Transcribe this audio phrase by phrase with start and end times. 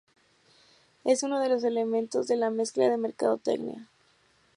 [1.05, 3.87] Es uno de los elementos de la Mezcla de mercadotecnia.